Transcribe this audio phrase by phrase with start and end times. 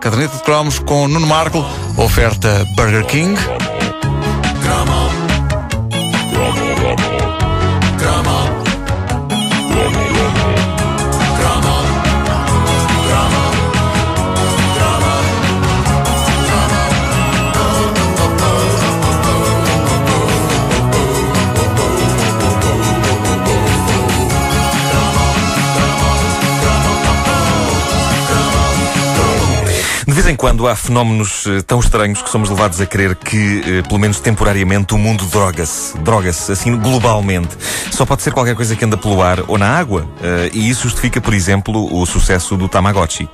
[0.00, 1.64] Caderneta de cromos com Nuno Marco,
[1.96, 3.34] oferta Burger King.
[30.36, 34.20] Quando há fenómenos eh, tão estranhos que somos levados a crer que, eh, pelo menos
[34.20, 35.96] temporariamente, o mundo droga-se.
[35.98, 37.56] Droga-se, assim, globalmente.
[37.90, 40.06] Só pode ser qualquer coisa que anda pelo ar ou na água.
[40.22, 43.28] eh, e isso justifica, por exemplo, o sucesso do Tamagotchi.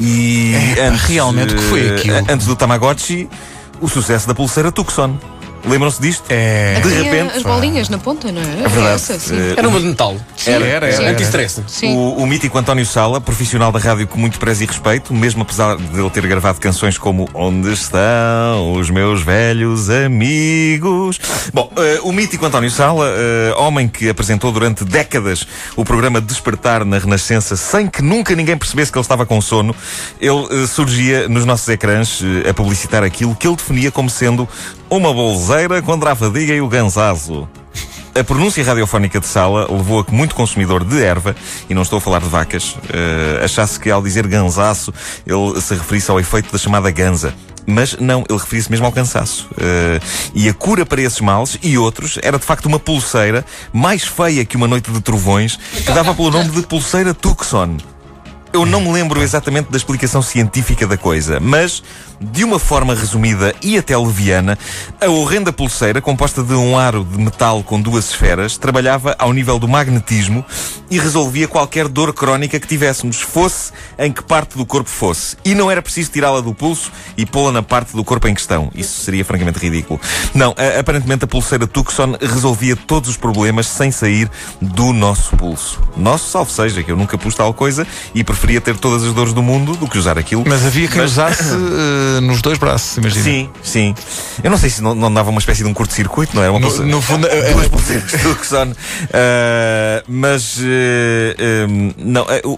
[0.00, 2.16] E É, realmente, o que foi aquilo?
[2.28, 3.28] Antes do Tamagotchi,
[3.80, 5.16] o sucesso da pulseira Tucson.
[5.64, 6.24] Lembram-se disto?
[6.28, 6.80] É.
[6.80, 7.36] De Tinha repente.
[7.36, 8.64] As bolinhas na ponta, não era?
[8.64, 8.94] É verdade.
[8.94, 9.36] Essa, sim.
[9.38, 10.16] Eh, Era uma de metal.
[10.46, 11.10] Era, era, era.
[11.10, 11.62] Anti-stress.
[11.66, 11.94] Sim.
[11.96, 15.76] O, o mítico António Sala, profissional da rádio com muito prezo e respeito, mesmo apesar
[15.76, 21.20] de ele ter gravado canções como Onde estão os meus velhos amigos?
[21.52, 25.46] Bom, eh, o mítico António Sala, eh, homem que apresentou durante décadas
[25.76, 29.74] o programa Despertar na Renascença sem que nunca ninguém percebesse que ele estava com sono,
[30.20, 34.48] ele eh, surgia nos nossos ecrãs a publicitar aquilo que ele definia como sendo
[34.90, 35.12] uma
[35.52, 37.46] bolseira contra a fadiga e o cansaço.
[38.18, 41.36] A pronúncia radiofónica de Sala levou a que muito consumidor de erva,
[41.68, 44.94] e não estou a falar de vacas, eh, achasse que ao dizer gansaço
[45.26, 47.34] ele se referisse ao efeito da chamada ganza.
[47.66, 49.46] Mas não, ele referia-se mesmo ao cansaço.
[49.60, 50.00] Eh,
[50.34, 54.46] e a cura para esses males e outros era de facto uma pulseira mais feia
[54.46, 57.76] que uma noite de trovões, que dava pelo nome de pulseira Tucson.
[58.52, 61.82] Eu não me lembro exatamente da explicação científica da coisa, mas,
[62.20, 64.58] de uma forma resumida e até leviana,
[65.00, 69.58] a horrenda pulseira, composta de um aro de metal com duas esferas, trabalhava ao nível
[69.58, 70.44] do magnetismo
[70.90, 75.34] e resolvia qualquer dor crónica que tivéssemos, fosse em que parte do corpo fosse.
[75.42, 78.70] E não era preciso tirá-la do pulso e pô-la na parte do corpo em questão.
[78.74, 79.98] Isso seria francamente ridículo.
[80.34, 84.30] Não, aparentemente a pulseira Tucson resolvia todos os problemas sem sair
[84.60, 85.80] do nosso pulso.
[85.96, 89.32] Nosso, salvo seja, que eu nunca pus tal coisa e preferia ter todas as dores
[89.32, 90.42] do mundo do que usar aquilo.
[90.44, 93.22] Mas havia quem Mas- usasse eh, nos dois braços, imagina.
[93.24, 93.94] Sim, sim.
[94.42, 96.50] Eu não sei se não, não dava uma espécie de um curto-circuito, não era?
[96.50, 98.72] Uma No, pulseira- no fundo, eh, Duas pulseiras Tucson.
[99.12, 100.58] Ah, mas.
[100.60, 101.66] eh, eh,
[101.98, 102.50] não, eh, o,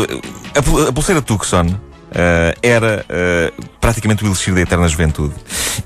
[0.00, 0.06] o-
[0.54, 1.66] a, a pulseira Tucson.
[2.16, 5.34] Ah, era ah, praticamente o elixir da eterna juventude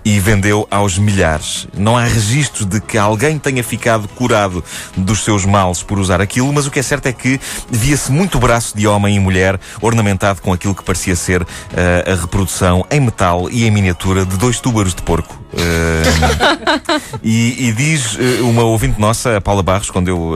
[0.04, 1.66] e vendeu aos milhares.
[1.76, 4.64] Não há registros de que alguém tenha ficado curado
[4.96, 8.38] dos seus males por usar aquilo, mas o que é certo é que via-se muito
[8.38, 13.00] braço de homem e mulher ornamentado com aquilo que parecia ser ah, a reprodução em
[13.00, 15.38] metal e em miniatura de dois túbaros de porco.
[17.22, 20.34] E, e diz uma ouvinte nossa, a Paula Barros, quando eu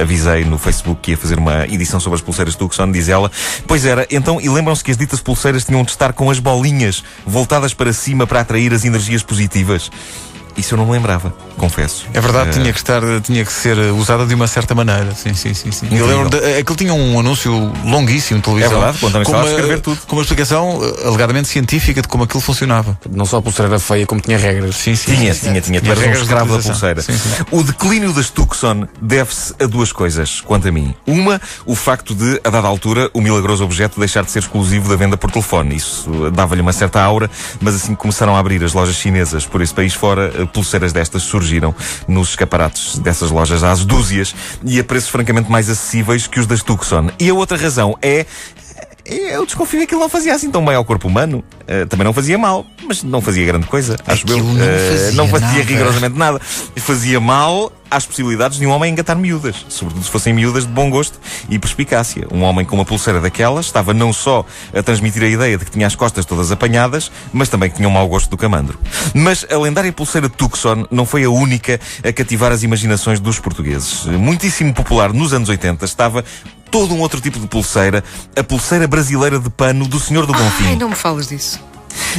[0.00, 3.30] avisei no Facebook que ia fazer uma edição sobre as pulseiras Tucson, diz ela:
[3.66, 7.02] Pois era, então, e lembram-se que as ditas pulseiras tinham de estar com as bolinhas
[7.26, 9.90] voltadas para cima para atrair as energias positivas?
[10.56, 12.06] Isso eu não me lembrava, confesso.
[12.12, 15.14] É verdade, Eh, tinha que estar, tinha que ser eh, usada de uma certa maneira.
[15.14, 15.70] Sim, sim, sim.
[15.70, 15.88] sim.
[15.90, 17.52] Eu lembro de, aquilo tinha um anúncio
[17.84, 18.72] longuíssimo de televisão.
[18.72, 20.00] É verdade, quando também com estava a uma, escrever tudo.
[20.06, 22.98] Com uma explicação eh, alegadamente científica de como aquilo funcionava.
[23.10, 24.76] Não só a pulseira era feia, como tinha regras.
[24.76, 25.14] Sim, sim.
[25.14, 25.48] Tinha, sim.
[25.48, 25.80] tinha, tinha.
[25.80, 27.02] Tu Tinha eras um escravo da pulseira.
[27.02, 27.28] Sim, sim.
[27.50, 30.94] O declínio das Tucson deve-se a duas coisas, quanto a mim.
[31.06, 34.96] Uma, o facto de, a dada altura, o milagroso objeto deixar de ser exclusivo da
[34.96, 35.76] venda por telefone.
[35.76, 37.30] Isso eh, dava-lhe uma certa aura,
[37.60, 40.92] mas assim que começaram a abrir as lojas chinesas por esse país fora, eh, pulseiras
[40.92, 41.74] destas surgiram
[42.06, 44.34] nos escaparatos dessas lojas às dúzias
[44.64, 47.10] e a preços francamente mais acessíveis que os das Tucson.
[47.18, 48.26] E a outra razão é
[49.04, 51.42] eu desconfio que aquilo não fazia assim tão bem ao corpo humano.
[51.72, 54.38] Eh, também não fazia mal, mas não fazia grande coisa, acho eu.
[54.38, 55.62] Aquilo não Eh, fazia não fazia nada.
[55.62, 56.40] rigorosamente nada.
[56.76, 60.90] Fazia mal às possibilidades de um homem engatar miúdas, sobretudo se fossem miúdas de bom
[60.90, 62.26] gosto e perspicácia.
[62.32, 64.44] Um homem com uma pulseira daquelas estava não só
[64.76, 67.88] a transmitir a ideia de que tinha as costas todas apanhadas, mas também que tinha
[67.88, 68.76] um mau gosto do camandro.
[69.14, 74.06] Mas a lendária pulseira Tucson não foi a única a cativar as imaginações dos portugueses.
[74.06, 76.24] Muitíssimo popular nos anos 80 estava
[76.70, 78.02] todo um outro tipo de pulseira,
[78.36, 80.66] a pulseira brasileira de pano do Senhor do Bonfim.
[80.66, 81.59] Ai, não me falas disso.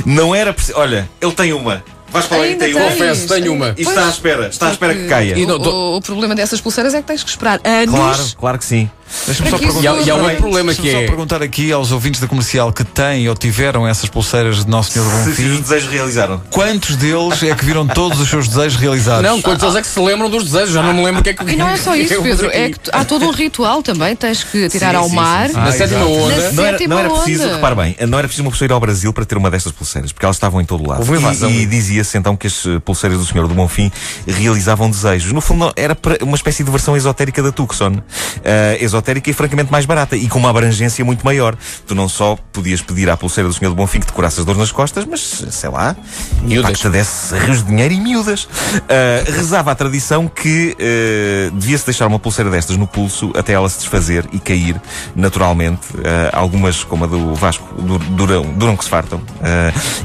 [0.06, 0.78] Não era preciso.
[0.78, 1.84] Olha, ele tem uma.
[2.10, 2.82] Vais para lá e Ainda tem uma.
[2.84, 2.92] tens?
[3.00, 3.74] Confesso, tenho uma.
[3.78, 5.38] E está à espera, está à espera que caia.
[5.38, 7.96] E não- O, o problema dessas pulseiras é que tens que esperar anos.
[7.96, 8.90] Claro, claro que sim.
[9.26, 10.02] Deixa-me só que isso perguntar.
[10.02, 11.08] E há, e há outro Bem, problema que Deixa-me só é.
[11.08, 15.06] perguntar aqui aos ouvintes da comercial que têm ou tiveram essas pulseiras de Nosso Senhor
[15.06, 16.42] do Se, se os Bonfim, desejos realizaram.
[16.50, 19.24] quantos deles é que viram todos os seus desejos realizados?
[19.24, 20.74] Não, quantos eles é que se lembram dos desejos?
[20.74, 22.50] Já não me lembro o que é que E não é só isso, Pedro.
[22.52, 24.16] É que tu- há todo um ritual também.
[24.16, 25.48] Tens que tirar Sim, ao sim, mar.
[25.48, 25.60] sim, sim.
[25.60, 26.12] Na Ah, sétima exato.
[26.12, 26.52] onda.
[26.52, 27.56] Não era, sétima não era preciso, onda.
[27.56, 30.26] repare bem, não era preciso uma pulseira ao Brasil para ter uma destas pulseiras, porque
[30.26, 31.00] elas estavam em todo lado.
[31.00, 31.50] Houve uma invasão.
[31.50, 33.92] E, e dizia-se então que as eh, pulseiras do Senhor do Bonfim
[34.28, 35.32] realizavam desejos.
[35.32, 37.98] No fundo, era para- uma espécie de versão esotérica da Tucson.
[38.46, 41.56] Ah, exotérica esotérica e francamente mais barata e com uma abrangência muito maior.
[41.88, 44.46] Tu não só podias pedir à pulseira do Senhor do Bonfim que te curasse as
[44.46, 45.20] dores nas costas, mas,
[45.52, 45.96] sei lá,
[46.44, 46.72] Miúdas.
[46.72, 48.48] que te desse rios de dinheiro e miúdas.
[48.88, 53.68] Ah, rezava a tradição que ah, devia-se deixar uma pulseira destas no pulso até ela
[53.70, 54.80] se desfazer e cair
[55.16, 55.82] naturalmente.
[56.06, 59.22] Ah, algumas, como a do Vasco, dur- duram, duram que se fartam.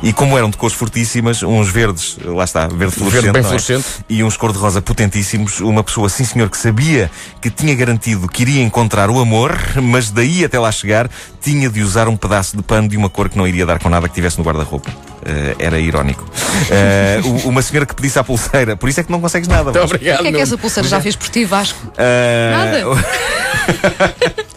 [0.03, 3.59] E como eram de cores fortíssimas, uns verdes, lá está, verde fluorescente, bem não é?
[3.59, 3.87] fluorescente.
[4.09, 7.11] e uns cor-de-rosa potentíssimos, uma pessoa, sim senhor, que sabia
[7.41, 11.09] que tinha garantido que iria encontrar o amor, mas daí até lá chegar,
[11.41, 13.89] tinha de usar um pedaço de pano de uma cor que não iria dar com
[13.89, 14.91] nada que tivesse no guarda-roupa.
[15.25, 16.25] Eh, era irónico.
[16.71, 19.65] Eh, u- uma senhora que pedisse à pulseira, por isso é que não consegues nada.
[19.73, 20.21] Muito obrigado.
[20.21, 21.79] O que é que essa pulseira já fez por ti, Vasco?
[21.99, 22.53] Eh,
[22.85, 23.03] Nada.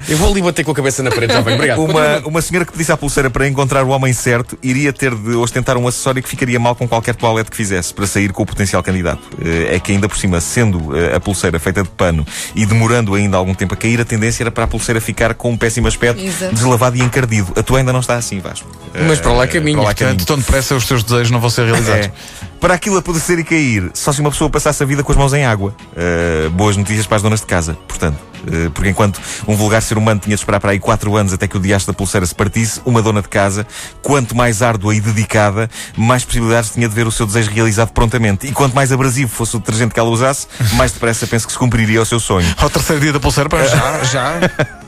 [0.08, 1.84] Eu vou ali bater com a cabeça na parede, já bem, obrigado.
[1.84, 5.36] Uma, uma senhora que pedisse à pulseira para encontrar o homem certo iria ter de
[5.36, 8.46] ostentar um acessório que ficaria mal com qualquer toalete que fizesse para sair com o
[8.46, 9.22] potencial candidato.
[9.44, 12.26] Eh, É que ainda por cima, sendo eh, a pulseira feita de pano
[12.56, 15.52] e demorando ainda algum tempo a cair, a tendência era para a pulseira ficar com
[15.52, 16.56] um péssimo aspecto, Exato.
[16.56, 17.54] deslavado e encardido.
[17.56, 18.68] A tua ainda não está assim, Vasco.
[19.08, 19.78] Mas para lá é Eh, caminho.
[19.78, 22.08] para lá é Portanto, tão depressa os teus desejos não vão ser realizados.
[22.08, 22.12] É.
[22.60, 25.34] Para aquilo apodrecer e cair, só se uma pessoa passasse a vida com as mãos
[25.34, 25.74] em água.
[25.94, 28.18] Uh, boas notícias para as donas de casa, portanto.
[28.40, 31.48] Uh, porque enquanto um vulgar ser humano tinha de esperar para aí 4 anos até
[31.48, 33.66] que o diacho da pulseira se partisse, uma dona de casa,
[34.02, 38.46] quanto mais árdua e dedicada, mais possibilidades tinha de ver o seu desejo realizado prontamente.
[38.46, 41.60] E quanto mais abrasivo fosse o detergente que ela usasse, mais depressa penso que se
[41.60, 42.48] cumpriria o seu sonho.
[42.58, 44.79] Ao terceiro dia da pulseira, para já, já.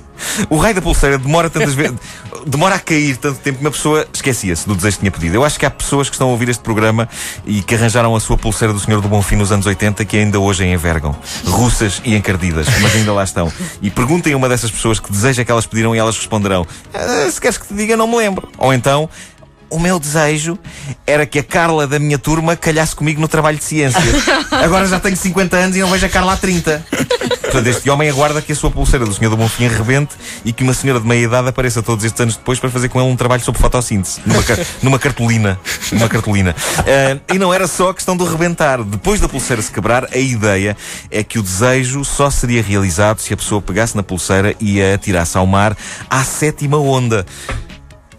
[0.50, 1.96] O raio da pulseira demora tantas vezes,
[2.46, 5.36] demora a cair tanto tempo que uma pessoa esquecia-se do desejo que tinha pedido.
[5.36, 7.08] Eu acho que há pessoas que estão a ouvir este programa
[7.46, 10.40] e que arranjaram a sua pulseira do Senhor do Bonfim nos anos 80 que ainda
[10.40, 11.16] hoje a envergam.
[11.46, 13.52] Russas e encardidas, mas ainda lá estão.
[13.82, 17.30] E perguntem a uma dessas pessoas que deseja que elas pediram e elas responderão: "Ah,
[17.30, 18.50] se queres que te diga, não me lembro.
[18.58, 19.10] Ou então.
[19.72, 20.60] O meu desejo
[21.08, 24.04] era que a Carla da minha turma calhasse comigo no trabalho de ciências.
[24.52, 26.86] Agora já tenho 50 anos e não vejo a Carla há 30.
[27.42, 30.12] Portanto, este homem aguarda que a sua pulseira do Senhor do Bonfim arrebente
[30.46, 33.00] e que uma senhora de meia idade apareça todos estes anos depois para fazer com
[33.02, 34.20] ele um trabalho sobre fotossíntese.
[34.26, 35.60] Numa, car- numa cartolina.
[35.92, 36.54] Numa cartolina.
[36.80, 38.84] Ah, e não era só a questão do rebentar.
[38.84, 40.76] Depois da pulseira se quebrar, a ideia
[41.10, 44.96] é que o desejo só seria realizado se a pessoa pegasse na pulseira e a
[44.96, 45.76] atirasse ao mar
[46.10, 47.26] à sétima onda.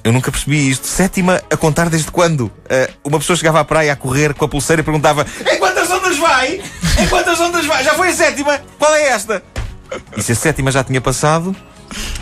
[0.05, 0.87] Eu nunca percebi isto.
[0.87, 2.51] Sétima a contar desde quando?
[2.69, 5.91] Ah, uma pessoa chegava à praia a correr com a pulseira e perguntava: Em quantas
[5.91, 6.61] ondas vai?
[6.99, 7.85] Em quantas ondas vai?
[7.85, 8.61] Já foi a sétima?
[8.79, 9.43] Qual é esta?
[10.17, 11.55] E se a sétima já tinha passado,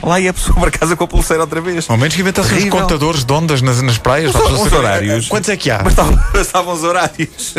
[0.03, 1.89] lá ia a pessoa para casa com a pulseira outra vez.
[1.89, 2.81] Ao menos que inventassem Terrível.
[2.81, 4.35] contadores de ondas nas, nas praias.
[4.35, 5.29] Uns saber, horários.
[5.29, 5.79] Quantos é que há?
[5.79, 7.55] Bastavam, bastavam os horários.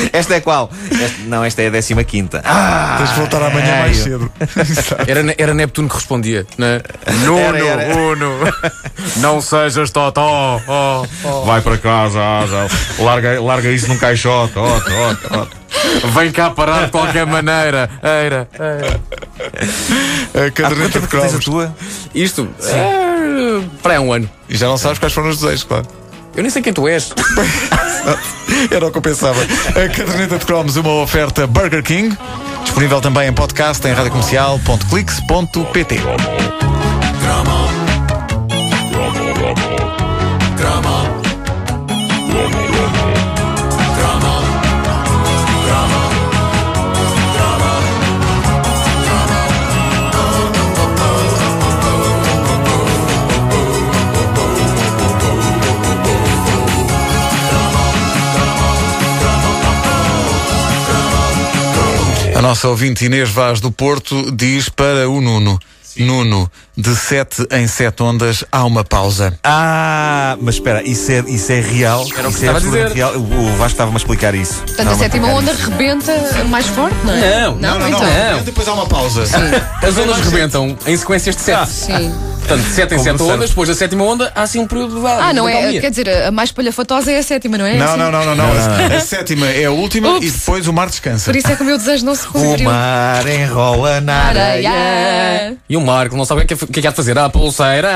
[0.12, 0.70] Esta é qual?
[0.90, 2.40] Esta- não, esta é a décima quinta.
[2.44, 4.32] Ah, Tens de voltar amanhã mais ai, cedo.
[5.06, 6.80] Era, era Neptuno que respondia, né?
[7.24, 7.96] Nuno, Era, era.
[7.96, 8.30] Uno,
[9.18, 10.60] não sejas totó.
[10.68, 11.44] oh, oh.
[11.44, 12.44] Vai para casa, ah.
[13.02, 14.52] Larga, larga isso num caixote.
[14.58, 15.46] Ó, ó, ó.
[16.18, 17.88] Vem cá parar de qualquer maneira.
[18.02, 19.00] Eira, eira.
[20.46, 21.44] A caderneta de tens a cromos.
[21.44, 21.74] tua?
[22.14, 24.28] Isto, é, para um ano.
[24.48, 25.86] E já não sabes quais foram os desejos, claro.
[26.36, 27.12] Eu nem sei quem tu és.
[28.70, 29.40] Era o que eu pensava.
[29.40, 32.14] A caderneta de cromos, uma oferta Burger King.
[32.62, 36.69] Disponível também em podcast em radiocomercial.clix.pt.
[62.40, 65.60] A nossa ouvinte Inês Vaz do Porto diz para o Nuno:
[65.98, 69.38] Nuno, de 7 em 7 ondas há uma pausa.
[69.44, 72.06] Ah, mas espera, isso é, isso é real?
[72.16, 72.92] Era o que isso é a dizer.
[72.92, 73.12] real?
[73.14, 74.62] O Vasco estava-me a explicar isso.
[74.62, 75.68] Portanto, a sétima onda isso.
[75.68, 76.14] rebenta
[76.48, 77.42] mais forte, não é?
[77.42, 78.00] Não, não, não, então.
[78.00, 78.42] não.
[78.42, 79.24] Depois há uma pausa.
[79.86, 81.70] As ondas rebentam em sequências de sete.
[81.70, 82.14] Sim.
[82.50, 83.32] Portanto, de sete em Como sete no surf.
[83.34, 85.78] ondas, depois da sétima onda, há assim um período de Ah, não é?
[85.80, 87.76] Quer dizer, a mais palhafatosa é a sétima, não é?
[87.76, 88.96] Não, não, não, não, não.
[88.96, 91.30] A sétima é a última e depois o mar descansa.
[91.30, 92.68] Por isso é que o meu desejo não se O cumpriu.
[92.68, 95.56] mar enrola na areia.
[95.68, 97.28] E o Marco não sabe o que é que, o é há de fazer à
[97.30, 97.88] pulseira.